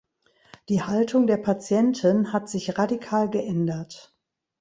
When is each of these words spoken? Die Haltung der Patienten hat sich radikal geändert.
Die 0.69 0.81
Haltung 0.81 1.27
der 1.27 1.37
Patienten 1.37 2.33
hat 2.33 2.49
sich 2.49 2.75
radikal 2.79 3.29
geändert. 3.29 4.17